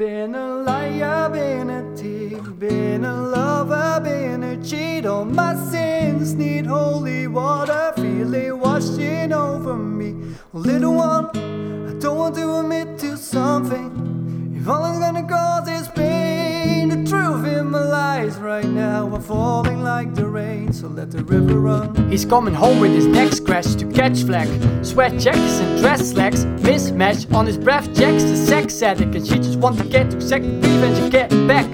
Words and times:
Been 0.00 0.34
a 0.34 0.54
liar, 0.54 1.28
been 1.28 1.68
a 1.68 1.94
thief, 1.94 2.58
been 2.58 3.04
a 3.04 3.20
lover, 3.20 4.00
been 4.02 4.42
a 4.42 4.56
cheat. 4.64 5.04
All 5.04 5.26
my 5.26 5.54
sins 5.70 6.32
need 6.32 6.64
holy 6.64 7.26
water, 7.26 7.92
feel 7.96 8.32
it 8.32 8.56
washing 8.56 9.30
over 9.34 9.76
me. 9.76 10.36
Little 10.54 10.94
one, 10.94 11.26
I 11.36 11.92
don't 11.98 12.16
want 12.16 12.34
to 12.36 12.60
admit 12.60 12.98
to 13.00 13.18
something. 13.18 14.56
If 14.58 14.66
all 14.66 14.82
I'm 14.84 15.00
gonna 15.00 15.28
cause 15.28 15.68
is 15.68 15.88
pain, 15.88 16.88
the 16.88 17.04
truth 17.06 17.46
in 17.46 17.70
my 17.70 17.84
lies 17.84 18.38
right 18.38 18.64
now 18.64 19.14
are 19.14 19.20
falling 19.20 19.82
like 19.82 20.14
the 20.14 20.26
rain. 20.26 20.39
So 20.72 20.86
let 20.86 21.10
the 21.10 21.24
river 21.24 21.58
run. 21.58 22.10
He's 22.10 22.24
coming 22.24 22.54
home 22.54 22.78
with 22.78 22.92
his 22.92 23.06
neck 23.06 23.32
scratched 23.32 23.80
to 23.80 23.90
catch 23.90 24.22
flack. 24.22 24.46
Sweat 24.84 25.18
jackets 25.18 25.58
and 25.58 25.80
dress 25.80 26.10
slacks, 26.10 26.44
mismatch 26.44 27.32
on 27.34 27.46
his 27.46 27.58
breath 27.58 27.92
jacks. 27.92 28.22
The 28.22 28.36
sex 28.36 28.80
addict, 28.80 29.14
and 29.16 29.26
she 29.26 29.34
just 29.36 29.58
want 29.58 29.78
to 29.78 29.84
get 29.84 30.10
to 30.12 30.20
second 30.20 30.62
revenge 30.62 30.98
and 30.98 31.10
get 31.10 31.30
back. 31.48 31.66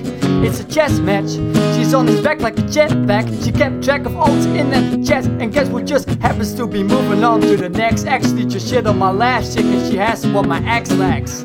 It's 0.45 0.61
a 0.61 0.65
chess 0.65 0.99
match. 0.99 1.31
She's 1.77 1.93
on 1.93 2.07
his 2.07 2.21
back 2.23 2.41
like 2.41 2.59
a 2.59 2.63
jetpack. 2.63 3.45
She 3.45 3.53
kept 3.53 3.85
track 3.85 4.07
of 4.07 4.17
all 4.17 4.29
that's 4.29 4.47
in 4.47 4.71
that 4.71 5.07
chest. 5.07 5.29
And 5.29 5.53
guess 5.53 5.69
what 5.69 5.85
just 5.85 6.09
happens 6.21 6.55
to 6.55 6.67
be 6.67 6.83
moving 6.83 7.23
on 7.23 7.43
to 7.43 7.57
the 7.57 7.69
next. 7.69 8.07
Actually, 8.07 8.47
just 8.47 8.69
shit 8.69 8.87
on 8.87 8.99
my 8.99 9.11
last 9.11 9.55
chick, 9.57 9.67
and 9.67 9.93
she 9.93 9.99
has 9.99 10.27
what 10.27 10.47
my 10.47 10.67
ex 10.67 10.91
lacks. 10.93 11.45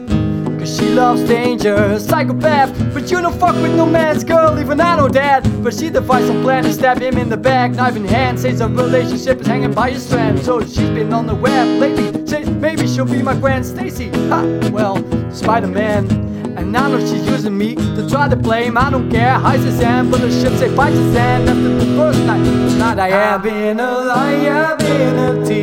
Cause 0.62 0.78
she 0.78 0.90
loves 0.90 1.24
danger, 1.24 1.98
psychopath 1.98 2.72
But 2.94 3.10
you 3.10 3.20
don't 3.20 3.36
fuck 3.40 3.56
with 3.56 3.76
no 3.76 3.88
man's 3.88 4.24
girl, 4.24 4.60
even 4.60 4.80
I 4.80 4.96
know 4.96 5.08
that 5.08 5.42
But 5.64 5.74
she 5.74 5.90
devised 5.90 6.28
some 6.28 6.44
plan 6.44 6.66
to 6.66 6.72
stab 6.72 7.02
him 7.02 7.18
in 7.18 7.30
the 7.30 7.38
back 7.38 7.72
Knife 7.72 7.96
in 7.96 8.06
hand, 8.06 8.40
says 8.40 8.62
our 8.62 8.70
relationship 8.70 9.42
is 9.42 9.48
hanging 9.48 9.74
by 9.74 9.90
a 9.90 10.00
strand 10.00 10.38
So 10.38 10.62
she's 10.62 10.92
been 10.92 11.12
on 11.14 11.26
the 11.26 11.34
web 11.34 11.80
lately 11.80 12.28
Says 12.28 12.48
maybe 12.48 12.86
she'll 12.86 13.06
be 13.06 13.24
my 13.24 13.34
Gwen 13.34 13.64
Stacy 13.64 14.10
Ha, 14.30 14.70
well, 14.72 14.98
Spider-Man 15.34 16.32
and 16.58 16.78
I 16.78 16.90
know 16.90 17.00
she's 17.00 17.26
using 17.28 17.58
me 17.58 17.76
to 17.76 18.08
try 18.10 18.28
to 18.28 18.36
blame. 18.36 18.78
I 18.78 18.90
don't 18.90 19.10
care. 19.10 19.34
Hides 19.34 19.64
his 19.64 19.82
hand, 19.82 20.12
but 20.12 20.20
the 20.20 20.30
ship 20.30 20.52
say 20.60 20.74
bites 20.76 20.98
his 20.98 21.16
hand. 21.16 21.50
After 21.50 21.76
the 21.76 21.86
first 21.96 22.20
night, 22.20 22.44
tonight 22.44 23.00
I. 23.00 23.34
I've 23.34 23.42
been 23.42 23.80
a 23.80 23.92
liar, 23.92 24.76
been 24.78 25.18
a 25.18 25.46
thief, 25.46 25.61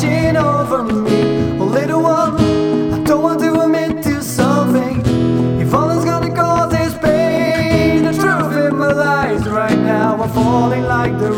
washing 0.00 0.36
over 0.36 0.82
me. 0.82 1.58
Oh, 1.58 1.64
little 1.64 2.02
one, 2.02 2.36
I 2.92 3.02
don't 3.04 3.22
want 3.22 3.40
to 3.40 3.60
admit 3.60 4.02
to 4.04 4.22
something. 4.22 5.00
If 5.60 5.74
all 5.74 5.90
it's 5.90 6.04
gonna 6.04 6.34
cause 6.34 6.70
this 6.70 6.94
pain, 6.98 8.04
the 8.04 8.12
truth 8.12 8.72
in 8.72 8.78
my 8.78 8.92
lies 8.92 9.46
right 9.48 9.78
now 9.78 10.20
are 10.20 10.28
falling 10.28 10.84
like 10.84 11.18
the 11.18 11.32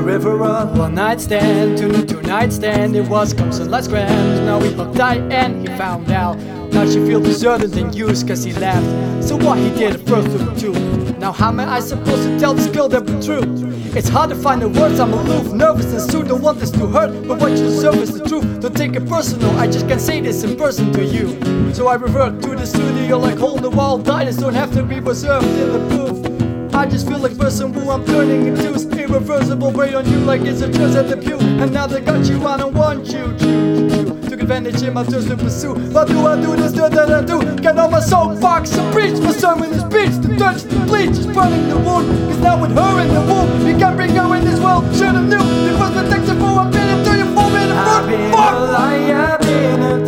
river 0.00 0.36
run. 0.36 0.76
One 0.76 0.94
night 0.94 1.20
stand, 1.20 1.78
two 1.78 2.04
two 2.06 2.22
night 2.22 2.52
stand, 2.52 2.96
it 2.96 3.08
was 3.08 3.32
comes 3.32 3.58
and 3.58 3.70
last 3.70 3.88
grand. 3.88 4.46
Now 4.46 4.60
he 4.60 4.74
both 4.74 4.96
died 4.96 5.32
and 5.32 5.68
he 5.68 5.74
found 5.76 6.10
out. 6.10 6.38
Now 6.72 6.86
she 6.86 7.04
feel 7.06 7.20
deserted 7.20 7.76
and 7.76 7.94
used 7.94 8.26
cause 8.26 8.44
he 8.44 8.52
left. 8.54 8.86
So 9.24 9.36
what 9.36 9.58
he 9.58 9.70
did 9.70 10.00
first 10.08 10.30
took 10.36 10.58
two. 10.58 10.72
Now 11.18 11.32
how 11.32 11.48
am 11.48 11.60
I 11.60 11.80
supposed 11.80 12.22
to 12.22 12.38
tell 12.38 12.54
this 12.54 12.66
girl 12.66 12.88
that 12.88 13.04
we're? 13.04 13.70
It's 13.92 14.08
hard 14.08 14.30
to 14.30 14.36
find 14.36 14.62
the 14.62 14.68
words, 14.68 15.00
I'm 15.00 15.12
aloof, 15.12 15.52
nervous 15.52 15.92
and 15.92 16.00
soon 16.00 16.28
don't 16.28 16.42
want 16.42 16.60
this 16.60 16.70
to 16.70 16.86
hurt. 16.86 17.26
But 17.26 17.40
what 17.40 17.50
you 17.50 17.56
deserve 17.56 17.96
is 17.96 18.16
the 18.16 18.24
truth. 18.24 18.60
Don't 18.60 18.76
take 18.76 18.94
it 18.94 19.08
personal, 19.08 19.50
I 19.58 19.66
just 19.66 19.88
can't 19.88 20.00
say 20.00 20.20
this 20.20 20.44
in 20.44 20.56
person 20.56 20.92
to 20.92 21.04
you. 21.04 21.74
So 21.74 21.88
I 21.88 21.96
revert 21.96 22.40
to 22.42 22.50
the 22.50 22.66
studio 22.66 23.18
like 23.18 23.36
hole 23.36 23.56
in 23.56 23.62
the 23.62 23.70
wall. 23.70 23.98
Diners 23.98 24.36
don't 24.36 24.54
have 24.54 24.72
to 24.74 24.84
be 24.84 25.00
preserved 25.00 25.46
in 25.46 25.72
the 25.72 25.78
booth. 25.78 26.29
I 26.72 26.86
just 26.86 27.08
feel 27.08 27.18
like 27.18 27.36
person 27.36 27.72
who 27.72 27.90
I'm 27.90 28.04
turning 28.04 28.46
into. 28.46 28.70
Irreversible 29.00 29.72
weight 29.72 29.94
on 29.94 30.08
you 30.10 30.18
like 30.18 30.42
it's 30.42 30.60
a 30.60 30.70
dress 30.70 30.94
at 30.94 31.08
the 31.08 31.16
pew. 31.16 31.38
And 31.38 31.72
now 31.72 31.86
they 31.86 32.00
got 32.00 32.26
you, 32.26 32.46
I 32.46 32.56
don't 32.56 32.74
want 32.74 33.06
you, 33.06 33.36
choo, 33.38 33.38
choo, 33.38 33.90
choo. 33.90 34.28
Took 34.28 34.40
advantage 34.40 34.82
in 34.82 34.94
my 34.94 35.04
thirst 35.04 35.28
to 35.28 35.36
pursue. 35.36 35.74
But 35.92 36.08
do 36.08 36.26
I 36.26 36.40
do 36.40 36.54
this 36.56 36.72
dirt 36.72 36.92
that 36.92 37.10
I 37.10 37.24
do? 37.24 37.40
Get 37.60 37.78
on 37.78 37.90
my 37.90 38.00
soapbox 38.00 38.74
and 38.76 38.92
preach 38.92 39.18
My 39.20 39.32
sermon 39.32 39.70
is 39.70 39.82
speech, 39.82 40.16
the 40.24 40.36
touch, 40.38 40.62
the 40.62 40.76
bleach 40.86 41.10
is 41.10 41.26
burning 41.26 41.68
the 41.68 41.76
wound 41.76 42.08
Cause 42.28 42.38
now 42.38 42.60
with 42.60 42.74
her 42.74 43.00
in 43.02 43.08
the 43.12 43.20
womb 43.20 43.64
We 43.64 43.78
can't 43.78 43.96
bring 43.96 44.14
her 44.14 44.34
in 44.36 44.44
this 44.44 44.58
world, 44.58 44.84
should've 44.96 45.28
knew 45.28 45.36
It 45.36 45.78
was 45.78 45.90
protection 45.92 46.38
for 46.38 46.60
a 46.60 46.64
minute 46.64 47.04
till 47.04 47.16
you 47.16 47.24
in 47.24 47.68
the 47.68 47.74
I've 47.74 48.06
been 48.06 48.32
a 48.32 48.60
liar, 48.72 49.38
been 49.40 49.82
a 49.82 49.99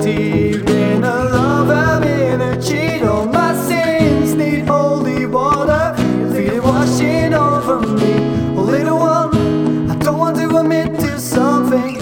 over 7.73 7.87
me. 7.87 8.15
Oh, 8.57 8.63
little 8.63 8.99
one, 8.99 9.91
I 9.91 9.97
don't 9.97 10.19
want 10.19 10.37
to 10.37 10.57
admit 10.59 10.99
to 11.01 11.19
something. 11.19 11.97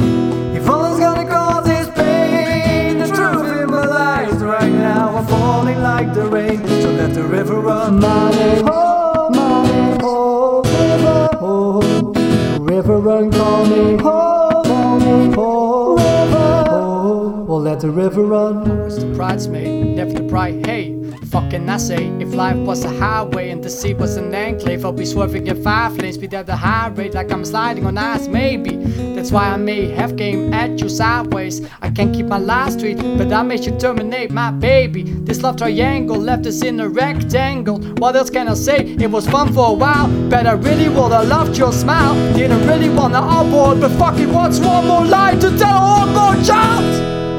If 0.55 0.69
all 0.69 0.85
it's 0.87 0.99
gonna 0.99 1.29
cause 1.29 1.69
is 1.69 1.89
pain, 1.91 2.99
the 2.99 3.07
truth 3.07 3.47
in 3.63 3.71
my 3.71 3.87
lies 3.87 4.43
right 4.43 4.73
now 4.73 5.17
are 5.17 5.27
falling 5.29 5.81
like 5.81 6.13
the 6.13 6.27
rain. 6.27 6.59
So 6.83 6.91
let 6.91 7.15
the 7.15 7.23
river 7.23 7.61
run. 7.61 8.01
Money, 8.01 8.63
oh, 8.67 9.31
money, 9.31 9.99
oh, 10.03 10.63
river, 10.65 11.29
oh, 11.41 12.59
river 12.59 12.99
run, 12.99 13.31
call 13.31 13.67
me, 13.67 13.97
oh, 14.01 14.63
call 14.65 14.99
me, 14.99 15.35
oh, 15.37 15.97
river, 15.97 16.65
oh, 16.69 17.45
well 17.47 17.61
let 17.61 17.79
the 17.81 17.91
river 17.91 18.23
run. 18.23 18.85
was 18.85 18.99
the 18.99 19.07
bridesmaid, 19.15 19.97
never 19.97 20.13
the 20.13 20.23
bride. 20.23 20.67
Hey, 20.67 21.00
fucking 21.31 21.69
I 21.69 21.77
say, 21.77 22.07
if 22.21 22.35
life 22.35 22.57
was 22.57 22.85
a 22.85 22.89
highway 22.89 23.51
and 23.51 23.63
the 23.63 23.71
sea 23.71 23.95
was 23.95 24.17
an 24.17 24.35
enclave, 24.35 24.85
I'll 24.85 24.93
be 24.93 25.05
swerving 25.05 25.47
in 25.47 25.63
five 25.63 25.97
lanes, 25.99 26.17
speed 26.17 26.35
at 26.35 26.47
the 26.47 26.57
high 26.57 26.89
rate 26.89 27.15
like 27.15 27.31
I'm 27.33 27.45
sliding 27.45 27.87
on 27.87 27.99
ice. 27.99 28.27
Maybe 28.29 28.77
that's 29.15 29.31
why 29.31 29.49
I 29.49 29.57
may 29.57 29.89
have 29.91 30.17
game 30.17 30.53
at 30.53 30.81
you 30.81 30.89
sideways. 30.89 31.67
I 31.83 31.91
can't 31.91 32.15
keep 32.15 32.27
my 32.27 32.39
lies 32.39 32.75
straight, 32.75 32.99
but 33.19 33.33
I 33.33 33.43
made 33.43 33.65
you 33.65 33.79
terminate 33.79 34.31
my 34.31 34.51
baby. 34.51 35.03
This 35.03 35.43
love 35.43 35.57
triangle 35.57 36.17
left 36.17 36.47
us 36.47 36.63
in 36.63 36.81
a 36.81 36.89
rectangle. 36.89 37.79
What 37.99 38.17
else 38.17 38.31
can 38.31 38.49
I 38.49 38.55
say? 38.55 38.79
It 38.99 39.11
was 39.11 39.27
fun 39.29 39.53
for 39.53 39.71
a 39.71 39.73
while, 39.73 40.09
but 40.29 40.47
I 40.47 40.53
really 40.53 40.89
would 40.89 41.13
have 41.13 41.29
loved 41.29 41.57
your 41.57 41.73
smile. 41.73 42.15
Didn't 42.35 42.67
really 42.67 42.89
wanna 42.89 43.19
aboard, 43.19 43.81
but 43.81 43.91
fuck 43.93 44.19
it, 44.19 44.29
what's 44.29 44.59
one 44.59 44.87
more 44.87 45.05
lie 45.05 45.35
to 45.37 45.59
tell 45.59 45.77
a 45.77 46.03
unborn 46.03 46.45
child? 46.45 47.30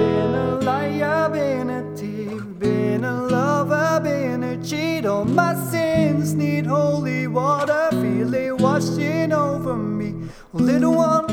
Little 10.53 10.95
one, 10.95 11.25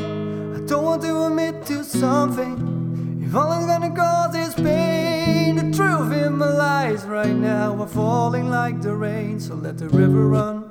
I 0.57 0.61
don't 0.67 0.85
want 0.85 1.03
to 1.03 1.27
admit 1.27 1.67
to 1.67 1.83
something. 1.85 3.23
If 3.25 3.35
all 3.35 3.51
I'm 3.51 3.67
gonna 3.67 3.95
cause 3.95 4.35
is 4.35 4.55
pain, 4.55 5.57
the 5.57 5.77
truth 5.77 6.13
in 6.13 6.39
my 6.39 6.51
lies 6.51 7.05
right 7.05 7.35
now 7.35 7.81
are 7.81 7.89
falling 7.89 8.49
like 8.49 8.81
the 8.81 8.95
rain. 8.95 9.41
So 9.41 9.55
let 9.55 9.79
the 9.79 9.89
river 9.89 10.29
run. 10.29 10.68